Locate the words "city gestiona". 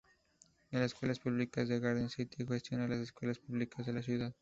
2.09-2.87